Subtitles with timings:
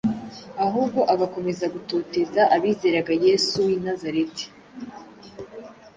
[0.65, 4.45] ahubwo agakomeza gutoteza abizeraga Yesu w’i Nazareti.